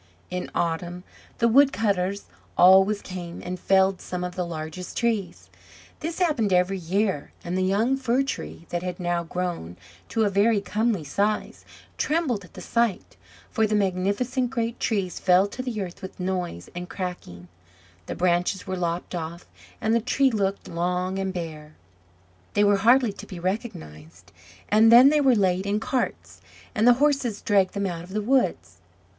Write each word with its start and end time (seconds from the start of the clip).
In 0.31 0.49
autumn 0.55 1.03
the 1.37 1.47
wood 1.47 1.71
cutters 1.71 2.23
always 2.57 3.03
came 3.03 3.39
and 3.45 3.59
felled 3.59 4.01
some 4.01 4.23
of 4.23 4.33
the 4.35 4.43
largest 4.47 4.97
trees. 4.97 5.47
This 5.99 6.17
happened 6.17 6.51
every 6.51 6.79
year; 6.79 7.33
and 7.43 7.55
the 7.55 7.61
young 7.61 7.95
Fir 7.97 8.23
tree, 8.23 8.65
that 8.69 8.81
had 8.81 8.99
now 8.99 9.23
grown 9.23 9.77
to 10.09 10.23
a 10.23 10.29
very 10.31 10.59
comely 10.59 11.03
size, 11.03 11.65
trembled 11.99 12.43
at 12.43 12.55
the 12.55 12.61
sight; 12.61 13.15
for 13.51 13.67
the 13.67 13.75
magnificent 13.75 14.49
great 14.49 14.79
trees 14.79 15.19
fell 15.19 15.45
to 15.49 15.61
the 15.61 15.79
earth 15.79 16.01
with 16.01 16.19
noise 16.19 16.67
and 16.73 16.89
cracking, 16.89 17.47
the 18.07 18.15
branches 18.15 18.65
were 18.65 18.75
lopped 18.75 19.13
off, 19.13 19.45
and 19.79 19.93
the 19.93 20.01
trees 20.01 20.33
looked 20.33 20.67
long 20.67 21.19
and 21.19 21.31
bare; 21.31 21.75
they 22.55 22.63
were 22.63 22.77
hardly 22.77 23.13
to 23.13 23.27
be 23.27 23.39
recognized; 23.39 24.31
and 24.69 24.91
then 24.91 25.09
they 25.09 25.21
were 25.21 25.35
laid 25.35 25.67
in 25.67 25.79
carts, 25.79 26.41
and 26.73 26.87
the 26.87 26.93
horses 26.93 27.39
dragged 27.43 27.75
them 27.75 27.85
out 27.85 28.03
of 28.03 28.13
the 28.13 28.21
woods. 28.23 28.79